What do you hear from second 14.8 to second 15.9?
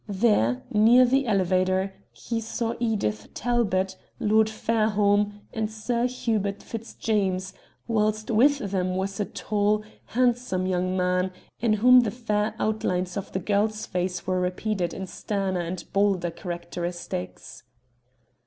in sterner and